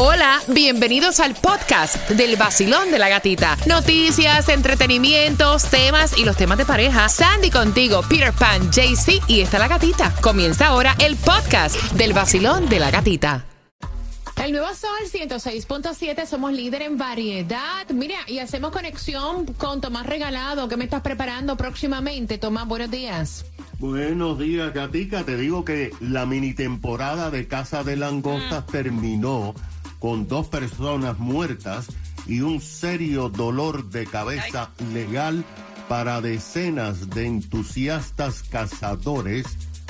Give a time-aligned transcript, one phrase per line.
[0.00, 3.56] Hola, bienvenidos al podcast del vacilón de la gatita.
[3.66, 7.08] Noticias, entretenimientos, temas y los temas de pareja.
[7.08, 10.14] Sandy contigo, Peter Pan, JC y está la gatita.
[10.20, 13.44] Comienza ahora el podcast del vacilón de la gatita.
[14.40, 17.84] El nuevo Sol 106.7, somos líder en variedad.
[17.92, 22.38] Mira, y hacemos conexión con Tomás Regalado, que me estás preparando próximamente.
[22.38, 23.44] Tomás, buenos días.
[23.80, 25.24] Buenos días, Gatica.
[25.24, 29.56] Te digo que la mini temporada de Casa de Langostas terminó
[29.98, 31.88] con dos personas muertas
[32.26, 35.44] y un serio dolor de cabeza legal
[35.88, 39.46] para decenas de entusiastas cazadores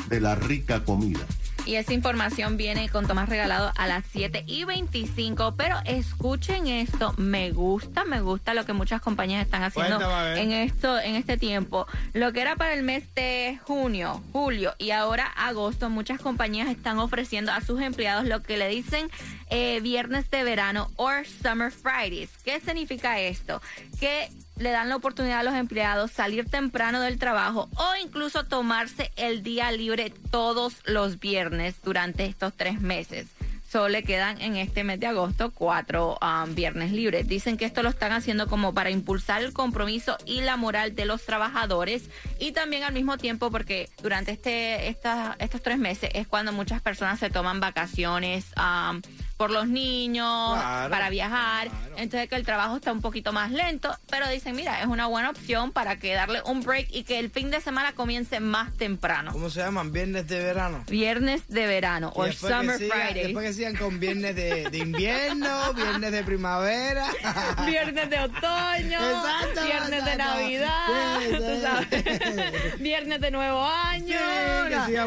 [0.09, 1.27] de la rica comida.
[1.67, 5.55] Y esa información viene con Tomás Regalado a las 7 y 25.
[5.57, 10.01] Pero escuchen esto, me gusta, me gusta lo que muchas compañías están haciendo
[10.35, 11.87] en esto, en este tiempo.
[12.15, 16.99] Lo que era para el mes de junio, julio y ahora agosto, muchas compañías están
[16.99, 19.11] ofreciendo a sus empleados lo que le dicen
[19.51, 21.11] eh, viernes de verano o
[21.43, 22.31] Summer Fridays.
[22.45, 23.61] ¿Qué significa esto?
[24.01, 29.11] Que le dan la oportunidad a los empleados salir temprano del trabajo o incluso tomarse
[29.17, 33.27] el día libre todos los viernes durante estos tres meses.
[33.71, 37.29] Solo le quedan en este mes de agosto cuatro um, viernes libres.
[37.29, 41.05] Dicen que esto lo están haciendo como para impulsar el compromiso y la moral de
[41.05, 46.51] los trabajadores y también al mismo tiempo porque durante este, estos tres meses es cuando
[46.51, 48.47] muchas personas se toman vacaciones.
[48.57, 49.03] Um,
[49.39, 50.59] por los niños,
[50.91, 51.71] para viajar.
[51.97, 55.31] Entonces que el trabajo está un poquito más lento, pero dicen, mira, es una buena
[55.31, 59.33] opción para que darle un break y que el fin de semana comience más temprano.
[59.33, 59.93] ¿Cómo se llaman?
[59.93, 60.85] ¿Viernes de verano?
[60.89, 63.25] Viernes de verano o Summer Friday.
[63.25, 67.07] Después que sigan con viernes de, invierno, viernes de primavera.
[67.65, 69.01] viernes de otoño,
[69.65, 71.19] viernes de Navidad,
[72.81, 74.17] viernes de nuevo año.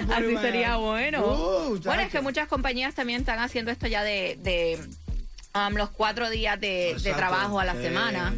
[0.09, 1.25] así sería bueno.
[1.25, 4.79] Uh, bueno, es que muchas compañías también están haciendo esto ya de de,
[5.53, 8.33] um, los cuatro días de, trabajo a la semana.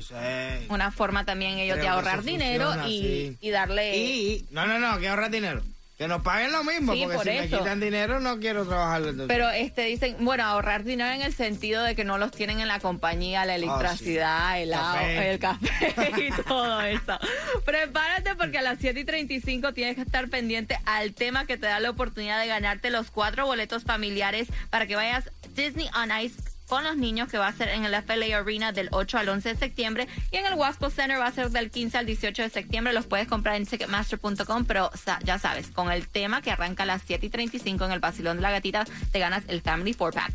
[0.70, 4.44] Una forma también ellos de ahorrar dinero y, darle...
[4.52, 5.62] no, no, no, que ahorrar dinero.
[6.04, 9.04] Que nos paguen lo mismo, porque si me quitan dinero no quiero trabajar.
[9.26, 12.68] Pero este dicen, bueno, ahorrar dinero en el sentido de que no los tienen en
[12.68, 17.18] la compañía, la ah, electricidad, el agua, el café y todo eso.
[17.64, 21.68] Prepárate porque a las 7 y 35 tienes que estar pendiente al tema que te
[21.68, 26.53] da la oportunidad de ganarte los cuatro boletos familiares para que vayas Disney on Ice
[26.74, 29.50] con los niños que va a ser en el FLA Arena del 8 al 11
[29.50, 32.50] de septiembre y en el Wasco Center va a ser del 15 al 18 de
[32.50, 32.94] septiembre.
[32.94, 34.90] Los puedes comprar en ticketmaster.com, pero
[35.24, 38.38] ya sabes, con el tema que arranca a las 7 y 35 en el Basilón
[38.38, 40.32] de la Gatita, te ganas el Family 4-Pack.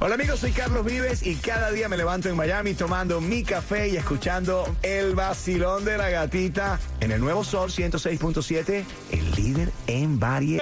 [0.00, 3.88] Hola amigos, soy Carlos Vives y cada día me levanto en Miami tomando mi café
[3.88, 10.18] y escuchando el vacilón de la gatita en el nuevo Sol 106.7, el líder en
[10.18, 10.61] variedad.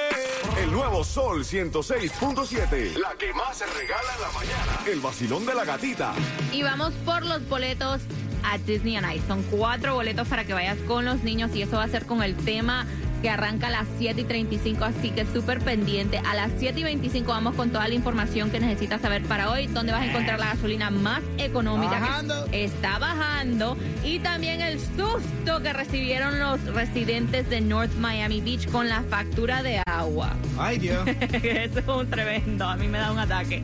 [0.80, 2.96] Nuevo Sol 106.7.
[2.96, 4.80] La que más se regala en la mañana.
[4.86, 6.14] El vacilón de la gatita.
[6.52, 8.00] Y vamos por los boletos
[8.42, 9.26] a Disney Ice.
[9.26, 12.22] Son cuatro boletos para que vayas con los niños y eso va a ser con
[12.22, 12.86] el tema
[13.20, 16.18] que arranca a las 7 y 35, así que súper pendiente.
[16.18, 19.66] A las 7 y 25 vamos con toda la información que necesitas saber para hoy,
[19.66, 22.00] donde vas a encontrar la gasolina más económica.
[22.00, 22.46] Bajando.
[22.52, 23.76] está bajando.
[24.04, 29.62] Y también el susto que recibieron los residentes de North Miami Beach con la factura
[29.62, 30.34] de agua.
[30.58, 31.06] Ay, Dios.
[31.32, 33.62] Eso es un tremendo, a mí me da un ataque.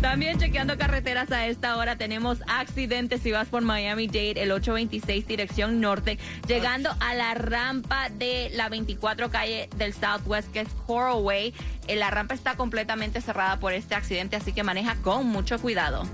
[0.00, 5.26] También chequeando carreteras a esta hora tenemos accidentes si vas por Miami Dade, el 826
[5.26, 10.68] dirección norte, llegando a la rampa de la 20 24 calle del Southwest, que es
[10.86, 11.54] Coral Way.
[11.88, 16.04] Eh, la rampa está completamente cerrada por este accidente, así que maneja con mucho cuidado.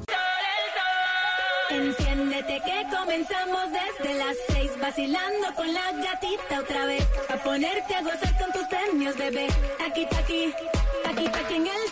[1.70, 8.02] Enciéndete que comenzamos desde las seis vacilando con la gatita otra vez a ponerte a
[8.02, 9.46] gozar con tus premios bebé
[9.86, 10.52] aquí aquí
[11.08, 11.89] aquí aquí en el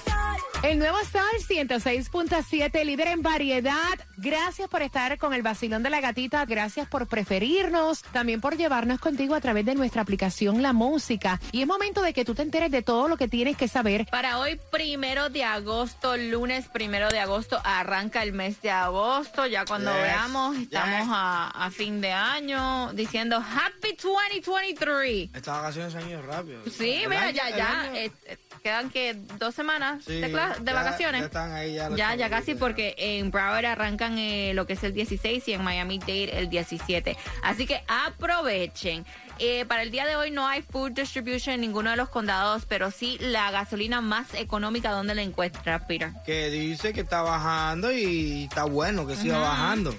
[0.63, 3.75] el nuevo Sol 106.7, líder en variedad.
[4.17, 6.45] Gracias por estar con el vacilón de la gatita.
[6.45, 8.03] Gracias por preferirnos.
[8.03, 11.41] También por llevarnos contigo a través de nuestra aplicación La Música.
[11.53, 14.07] Y es momento de que tú te enteres de todo lo que tienes que saber.
[14.11, 19.47] Para hoy, primero de agosto, lunes primero de agosto, arranca el mes de agosto.
[19.47, 25.31] Ya cuando veamos, estamos a, fin de año diciendo Happy 2023.
[25.35, 26.63] Estas vacaciones han ido rápido.
[26.71, 27.93] Sí, mira, ya, ya
[28.59, 30.29] quedan que dos semanas de,
[30.73, 31.31] vacaciones.
[31.97, 35.63] Ya, ya, casi porque en Broward arrancan eh, lo que es el 16 y en
[35.63, 37.17] Miami Dade el 17.
[37.43, 39.05] Así que aprovechen.
[39.41, 42.65] Eh, para el día de hoy no hay food distribution en ninguno de los condados,
[42.67, 46.11] pero sí la gasolina más económica, ¿dónde la encuentra, Peter?
[46.27, 49.95] Que dice que está bajando y está bueno que siga bajando.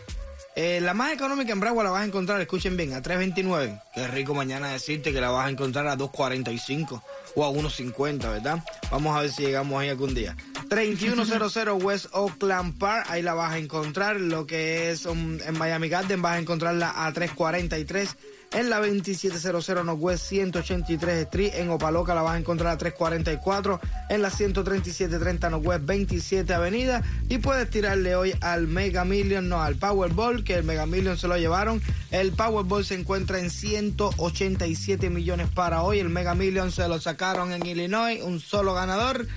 [0.56, 3.82] Eh, la más económica en Broward la vas a encontrar, escuchen bien, a 3.29.
[3.94, 7.02] Qué rico mañana decirte que la vas a encontrar a 2.45
[7.36, 8.64] o a 1.50, ¿verdad?
[8.92, 10.36] Vamos a ver si llegamos ahí algún día.
[10.70, 14.20] 3100 West Oakland Park, ahí la vas a encontrar.
[14.20, 18.18] Lo que es um, en Miami Garden vas a encontrarla a 343
[18.52, 21.52] en la 2700 Northwest 183 Street.
[21.56, 23.80] En Opaloca la vas a encontrar a 344
[24.10, 27.04] en la 13730 Northwest 27 Avenida.
[27.30, 31.28] Y puedes tirarle hoy al Mega Million, no al Powerball, que el Mega Million se
[31.28, 31.82] lo llevaron.
[32.12, 36.00] El Powerball se encuentra en 187 millones para hoy.
[36.00, 39.28] El Mega Million se lo sacaron en Illinois, un solo ganador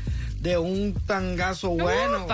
[0.42, 2.26] de un tangazo bueno.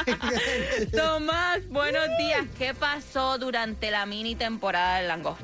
[0.97, 2.45] Tomás, buenos días.
[2.57, 5.43] ¿Qué pasó durante la mini temporada de langosta?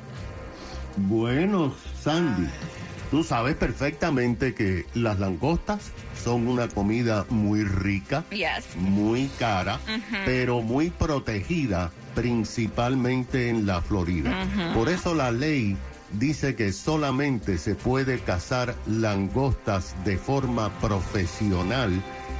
[0.95, 2.47] Bueno, Sandy,
[3.11, 5.91] tú sabes perfectamente que las langostas
[6.23, 8.75] son una comida muy rica, Yes.
[8.75, 9.79] muy cara,
[10.25, 14.47] pero muy protegida, principalmente en la Florida.
[14.73, 15.75] Por eso la ley
[16.13, 21.91] dice que solamente se puede cazar langostas de forma profesional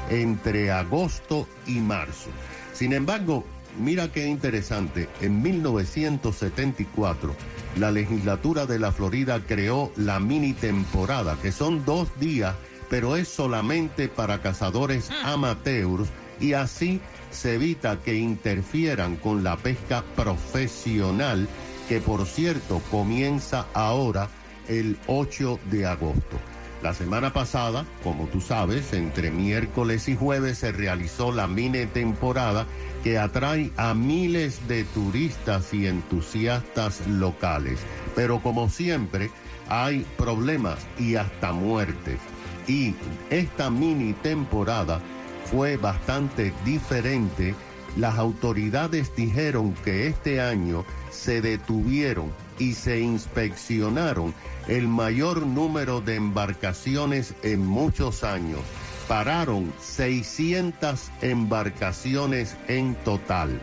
[0.09, 2.29] entre agosto y marzo.
[2.73, 3.45] Sin embargo,
[3.79, 7.35] mira qué interesante, en 1974
[7.77, 12.55] la legislatura de la Florida creó la mini temporada, que son dos días,
[12.89, 16.09] pero es solamente para cazadores amateurs
[16.39, 21.47] y así se evita que interfieran con la pesca profesional,
[21.87, 24.29] que por cierto comienza ahora
[24.67, 26.37] el 8 de agosto.
[26.83, 32.67] La semana pasada, como tú sabes, entre miércoles y jueves se realizó la mini temporada
[33.03, 37.79] que atrae a miles de turistas y entusiastas locales.
[38.15, 39.31] Pero como siempre,
[39.69, 42.19] hay problemas y hasta muertes.
[42.67, 42.93] Y
[43.29, 45.01] esta mini temporada
[45.45, 47.55] fue bastante diferente.
[47.97, 54.35] Las autoridades dijeron que este año se detuvieron y se inspeccionaron
[54.67, 58.59] el mayor número de embarcaciones en muchos años.
[59.07, 63.59] Pararon 600 embarcaciones en total.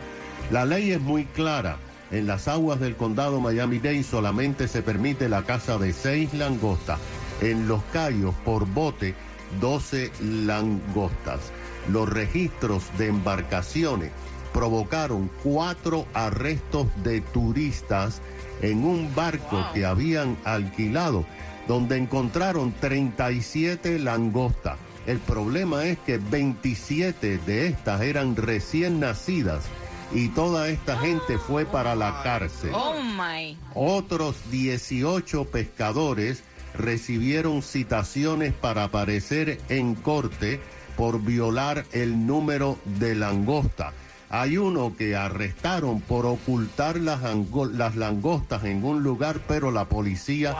[0.51, 1.77] La ley es muy clara.
[2.11, 6.99] En las aguas del condado Miami-Dade solamente se permite la caza de seis langostas.
[7.41, 9.15] En los cayos por bote
[9.61, 11.51] 12 langostas.
[11.89, 14.11] Los registros de embarcaciones
[14.55, 18.21] provocaron cuatro arrestos de turistas
[18.61, 21.25] en un barco que habían alquilado,
[21.67, 24.77] donde encontraron 37 langostas.
[25.07, 29.65] El problema es que 27 de estas eran recién nacidas
[30.13, 32.71] y toda esta gente fue para la cárcel.
[32.73, 33.57] Oh my.
[33.73, 36.43] Otros 18 pescadores
[36.73, 40.61] recibieron citaciones para aparecer en corte
[40.95, 43.91] por violar el número de langosta.
[44.29, 49.85] Hay uno que arrestaron por ocultar las, ango- las langostas en un lugar, pero la
[49.85, 50.51] policía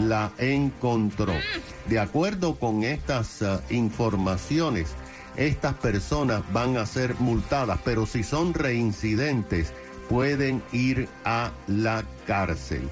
[0.00, 1.32] la encontró.
[1.88, 4.88] De acuerdo con estas eh, informaciones,
[5.36, 9.72] estas personas van a ser multadas, pero si son reincidentes,
[10.08, 12.82] pueden ir a la cárcel.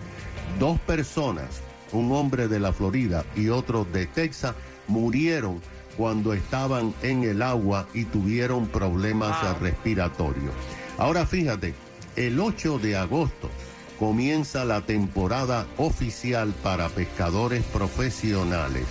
[0.58, 1.60] Dos personas,
[1.92, 4.54] un hombre de la Florida y otro de Texas,
[4.88, 5.60] murieron
[5.96, 10.54] cuando estaban en el agua y tuvieron problemas respiratorios.
[10.98, 11.74] Ahora fíjate,
[12.16, 13.48] el 8 de agosto
[13.98, 18.86] comienza la temporada oficial para pescadores profesionales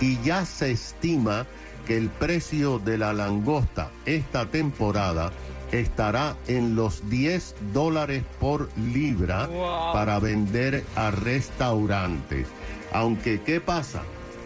[0.00, 1.46] y ya se estima
[1.86, 5.32] que el precio de la langosta esta temporada
[5.72, 9.48] estará en los 10 dólares por libra
[9.92, 12.46] para vender a restaurantes.
[12.92, 14.02] Aunque, ¿qué pasa?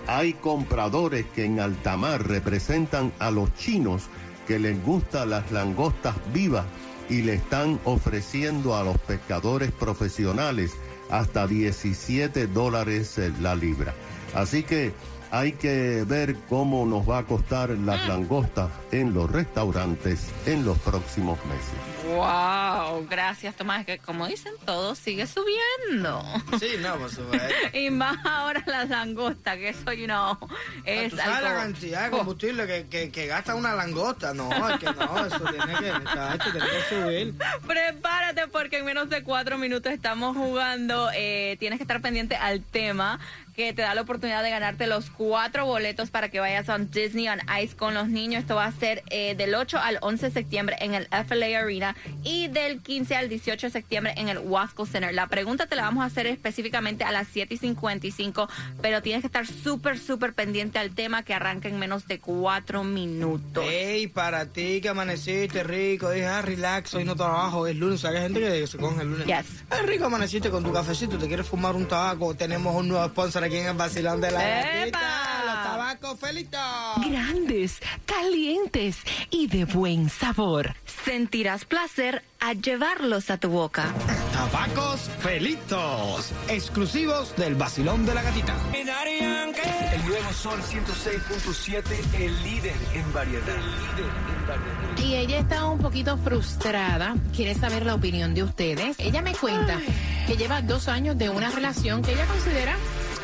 [0.06, 4.04] Hay compradores que en altamar representan a los chinos
[4.46, 6.64] que les gustan las langostas vivas
[7.08, 10.72] y le están ofreciendo a los pescadores profesionales
[11.10, 13.94] hasta 17 dólares la libra.
[14.34, 14.92] Así que
[15.30, 18.08] hay que ver cómo nos va a costar las mm.
[18.08, 21.90] langostas en los restaurantes en los próximos meses.
[22.14, 26.22] Wow, gracias Tomás, que como dicen todos, sigue subiendo.
[26.58, 27.40] Sí, no, pues sube.
[27.72, 30.36] y más ahora las langostas, que eso, you know,
[30.84, 34.34] es ¿Tú sabes la cantidad de combustible que, que, que, gasta una langosta?
[34.34, 37.34] No, es que no, eso tiene que, esto tiene que subir.
[37.66, 41.10] Prepárate porque en menos de cuatro minutos estamos jugando.
[41.14, 43.20] Eh, tienes que estar pendiente al tema
[43.66, 47.28] que te da la oportunidad de ganarte los cuatro boletos para que vayas a Disney
[47.28, 48.40] on Ice con los niños.
[48.40, 51.94] Esto va a ser eh, del 8 al 11 de septiembre en el FLA Arena
[52.24, 55.12] y del 15 al 18 de septiembre en el Wasco Center.
[55.12, 58.48] La pregunta te la vamos a hacer específicamente a las 7 y 55,
[58.80, 62.82] pero tienes que estar súper, súper pendiente al tema que arranca en menos de cuatro
[62.82, 63.64] minutos.
[63.68, 68.16] Ey, para ti que amaneciste rico, dije, ah, relax, hoy no trabajo, es lunes, hay
[68.22, 69.26] gente que se coge el lunes.
[69.26, 69.64] Yes.
[69.70, 73.44] Es rico amaneciste con tu cafecito, te quieres fumar un tabaco, tenemos un nuevo sponsor
[73.44, 76.60] aquí en el vacilón de la gatita, los tabacos felitos.
[77.08, 78.96] Grandes, calientes
[79.30, 80.74] y de buen sabor.
[81.04, 83.92] Sentirás placer al llevarlos a tu boca.
[84.32, 88.54] Tabacos Felitos, exclusivos del vacilón de la gatita.
[88.72, 91.82] El nuevo Sol 106.7,
[92.20, 93.48] el líder en variedad.
[93.48, 94.98] El líder en variedad.
[95.04, 98.98] Y ella está un poquito frustrada, quiere saber la opinión de ustedes.
[98.98, 99.78] Ella me cuenta
[100.26, 102.76] que lleva dos años de una relación que ella considera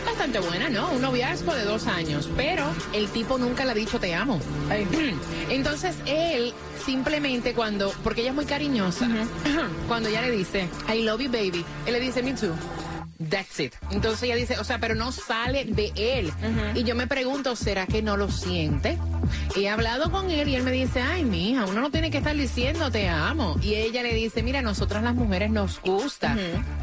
[0.07, 0.91] bastante buena, ¿no?
[0.91, 4.41] Un noviazgo de dos años, pero el tipo nunca le ha dicho te amo.
[5.51, 9.09] Entonces él simplemente cuando, porque ella es muy cariñosa,
[9.89, 12.55] cuando ella le dice I love you baby, él le dice me too.
[13.19, 13.75] That's it.
[13.91, 16.33] Entonces ella dice, o sea, pero no sale de él.
[16.75, 18.99] Y yo me pregunto, ¿será que no lo siente?
[19.57, 22.37] He hablado con él y él me dice, ay, mija, uno no tiene que estar
[22.37, 23.57] diciendo te amo.
[23.63, 26.37] Y ella le dice, mira, nosotras las mujeres nos gusta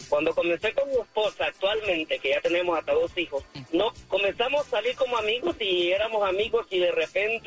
[0.09, 4.69] Cuando comencé con mi esposa actualmente, que ya tenemos hasta dos hijos, no comenzamos a
[4.69, 7.40] salir como amigos y éramos amigos y de repente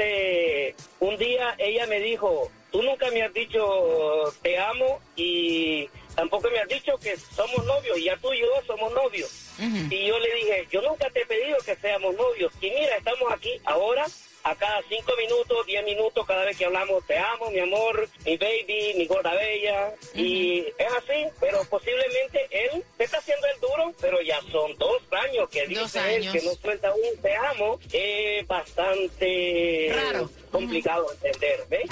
[1.00, 6.60] un día ella me dijo, tú nunca me has dicho te amo y tampoco me
[6.60, 9.30] has dicho que somos novios, y ya tú y yo somos novios.
[9.58, 12.52] Y yo le dije, yo nunca te he pedido que seamos novios.
[12.60, 14.04] Y mira, estamos aquí ahora,
[14.42, 18.36] a cada cinco minutos, diez minutos, cada vez que hablamos, te amo, mi amor, mi
[18.36, 19.94] baby, mi gorda bella.
[20.14, 23.60] Y es así, pero posiblemente él se está haciendo el
[24.04, 27.78] pero ya son dos años que dice él que no suelta un te amo.
[27.90, 30.30] Es bastante Raro.
[30.50, 31.88] complicado entender, ¿ves?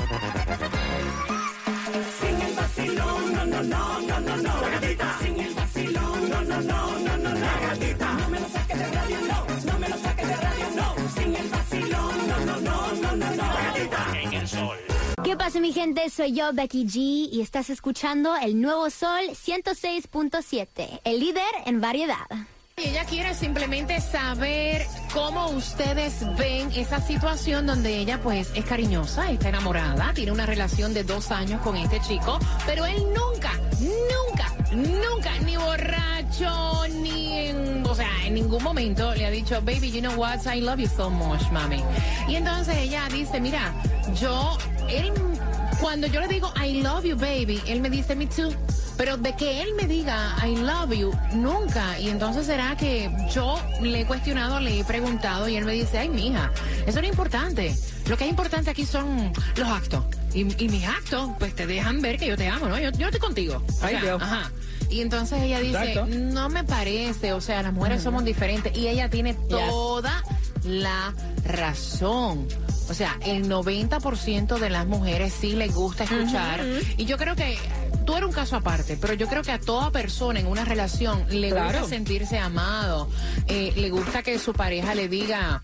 [2.92, 5.18] no, no, no, no, no, la gatita.
[5.22, 8.12] Sin el vacilón, no, no, no, no, no, la gatita.
[8.12, 11.08] No me lo saques de radio, no, no me lo saques de radio, no.
[11.14, 14.20] Sin el vacilón, no, no, no, no, no, no, la gatita.
[14.20, 14.91] En el sol.
[15.24, 16.10] ¿Qué pasa mi gente?
[16.10, 22.26] Soy yo, Becky G, y estás escuchando el nuevo Sol 106.7, el líder en variedad.
[22.76, 29.50] Ella quiere simplemente saber cómo ustedes ven esa situación donde ella pues es cariñosa, está
[29.50, 35.38] enamorada, tiene una relación de dos años con este chico, pero él nunca, nunca, nunca,
[35.44, 40.14] ni borracho, ni en, o sea, en ningún momento le ha dicho, baby, you know
[40.14, 41.80] what, I love you so much, mami.
[42.26, 43.72] Y entonces ella dice, mira,
[44.20, 44.56] yo,
[44.98, 45.12] él,
[45.80, 48.52] cuando yo le digo, I love you, baby, él me dice, me too.
[48.96, 51.98] Pero de que él me diga I love you, nunca.
[51.98, 55.98] Y entonces será que yo le he cuestionado, le he preguntado y él me dice,
[55.98, 56.52] ay, mija,
[56.86, 57.74] eso no es importante.
[58.06, 60.04] Lo que es importante aquí son los actos.
[60.34, 62.78] Y, mis actos, pues te dejan ver que yo te amo, ¿no?
[62.78, 63.62] Yo, yo estoy contigo.
[63.82, 64.20] Ay, Dios.
[64.22, 64.50] Ajá.
[64.88, 68.76] Y entonces ella dice, no me parece, o sea, las mujeres somos diferentes.
[68.76, 70.22] Y ella tiene toda
[70.64, 72.46] la razón.
[72.92, 76.60] O sea, el 90% de las mujeres sí les gusta escuchar.
[76.98, 77.56] Y yo creo que
[78.04, 81.24] tú eres un caso aparte, pero yo creo que a toda persona en una relación
[81.30, 83.08] le gusta sentirse amado,
[83.46, 85.62] eh, le gusta que su pareja le diga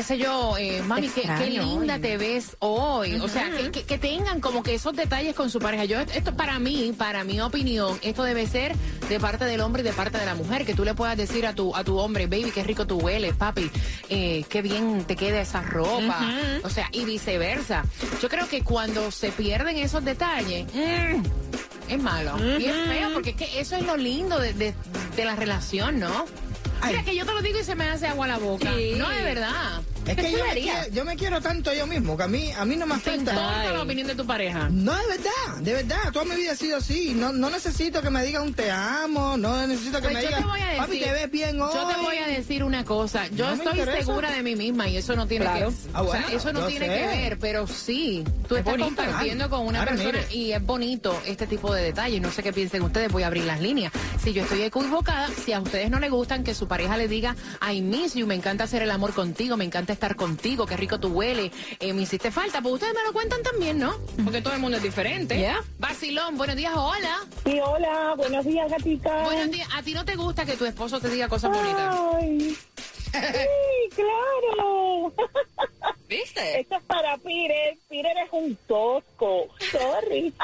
[0.00, 3.16] qué sé yo, eh, mami, qué, linda te ves hoy.
[3.16, 5.84] O sea, que, tengan como que esos detalles con su pareja.
[5.84, 8.74] Yo, esto para mí, para mi opinión, esto debe ser
[9.10, 10.64] de parte del hombre y de parte de la mujer.
[10.64, 13.36] Que tú le puedas decir a tu, a tu hombre, baby, qué rico tú hueles,
[13.36, 13.70] papi,
[14.08, 16.32] eh, qué bien te queda esa ropa.
[16.62, 17.84] O sea, y viceversa.
[18.22, 22.38] Yo creo que cuando se pierden esos detalles, mm, es malo.
[22.58, 26.24] Y es feo, porque es que eso es lo lindo de, de la relación, ¿no?
[26.86, 28.70] Mira, que yo te lo digo y se me hace agua la boca.
[28.96, 29.82] No, es verdad.
[30.06, 32.64] Es que yo me, quiero, yo me, quiero, tanto yo mismo, que a mí, a
[32.64, 33.30] mí no me afecta.
[33.30, 34.68] ¿Te la opinión de tu pareja?
[34.70, 36.12] No, de verdad, de verdad.
[36.12, 37.12] Toda mi vida ha sido así.
[37.14, 40.44] No, no necesito que me diga un te amo, no necesito que pues me diga,
[40.78, 41.70] papi, te ves bien hoy.
[41.72, 43.28] Yo te voy a decir una cosa.
[43.28, 46.52] Yo estoy segura de mí misma y eso no tiene que ah, o sea, eso
[46.52, 51.20] no tiene que ver, pero sí, tú estás compartiendo con una persona y es bonito
[51.26, 52.20] este tipo de detalles.
[52.20, 53.92] No sé qué piensen ustedes, voy a abrir las líneas.
[54.22, 57.36] Si yo estoy equivocada, si a ustedes no les gustan que su pareja le diga,
[57.70, 60.98] I miss you, me encanta hacer el amor contigo, me encanta estar contigo, qué rico
[60.98, 63.94] tú hueles, eh, me hiciste falta, pues ustedes me lo cuentan también, ¿no?
[64.24, 65.40] Porque todo el mundo es diferente.
[65.40, 65.60] ¿Ya?
[65.78, 67.20] Basilón, buenos días, hola.
[67.44, 69.22] Sí, hola, buenos días, gatita.
[69.24, 71.96] Buenos días, ¿a ti no te gusta que tu esposo te diga cosas bonitas?
[72.14, 72.56] Ay,
[73.12, 73.16] sí,
[73.94, 75.12] claro.
[76.10, 76.60] ¿Viste?
[76.60, 77.78] Esto es para Pire.
[77.88, 79.46] Pire es un tosco.
[79.70, 80.34] Sorry.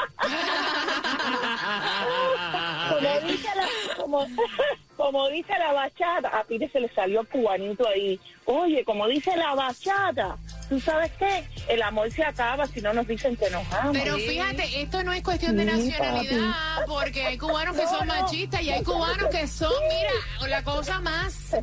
[2.89, 3.69] como dice la...
[3.97, 4.21] Como,
[4.97, 8.19] como dice la bachata, a Pire se le salió cubanito ahí.
[8.47, 10.37] Oye, como dice la bachata,
[10.69, 11.45] ¿tú sabes qué?
[11.69, 13.93] El amor se acaba si no nos dicen que nos aman.
[13.93, 16.53] Pero fíjate, esto no es cuestión de nacionalidad,
[16.87, 20.13] porque hay cubanos que son machistas y hay cubanos que son, mira,
[20.49, 21.55] la cosa más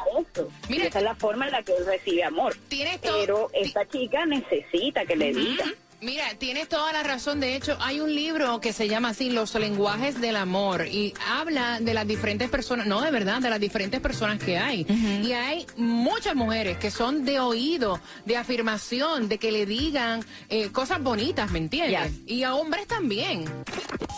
[0.69, 2.55] Esa es la forma en la que él recibe amor.
[3.01, 5.65] Pero esta chica necesita que le diga.
[5.99, 7.39] Mira, tienes toda la razón.
[7.39, 11.79] De hecho, hay un libro que se llama así, Los lenguajes del amor, y habla
[11.79, 14.85] de las diferentes personas, no de verdad, de las diferentes personas que hay.
[15.23, 20.69] Y hay muchas mujeres que son de oído, de afirmación, de que le digan eh,
[20.71, 22.11] cosas bonitas, ¿me entiendes?
[22.27, 23.45] Y a hombres también.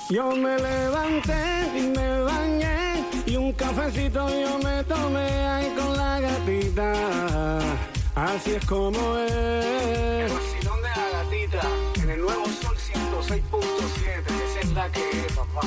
[0.09, 6.19] Yo me levanté y me bañé, y un cafecito yo me tomé ahí con la
[6.19, 7.59] gatita.
[8.15, 10.58] Así es como es
[11.51, 14.23] en el nuevo Sol 106.7.
[14.49, 15.61] Esa es la que es, papá.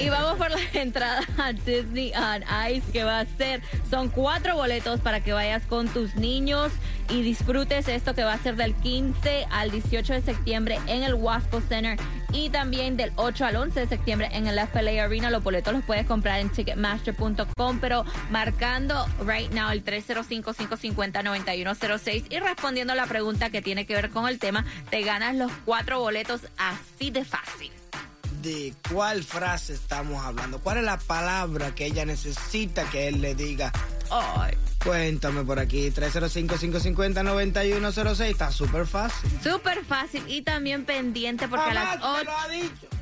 [0.00, 3.60] Y vamos por la entrada a Disney on Ice que va a ser.
[3.90, 6.72] Son cuatro boletos para que vayas con tus niños
[7.10, 11.12] y disfrutes esto que va a ser del 15 al 18 de septiembre en el
[11.14, 11.98] Wasco Center
[12.32, 15.28] y también del 8 al 11 de septiembre en el FLA Arena.
[15.28, 22.94] Los boletos los puedes comprar en ticketmaster.com, pero marcando right now el 305-550-9106 y respondiendo
[22.94, 27.10] la pregunta que tiene que ver con el tema, te ganas los cuatro boletos así
[27.10, 27.72] de fácil
[28.42, 30.60] de cuál frase estamos hablando.
[30.60, 33.72] ¿Cuál es la palabra que ella necesita que él le diga?
[34.10, 34.56] Ay.
[34.82, 38.20] Cuéntame por aquí, 305-550-9106.
[38.22, 39.30] Está súper fácil.
[39.42, 42.06] Súper fácil y también pendiente porque a las 8.
[42.08, 42.30] A las,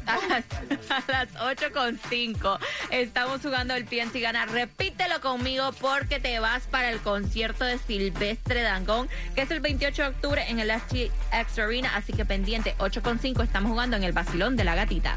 [0.09, 2.59] a las 8 con 5
[2.91, 4.47] estamos jugando el Piensa y Gana.
[4.47, 10.03] Repítelo conmigo porque te vas para el concierto de Silvestre Dangón, que es el 28
[10.03, 11.93] de octubre en el SGX Arena.
[11.95, 15.17] Así que pendiente, 8 con 5 estamos jugando en el Basilón de la Gatita.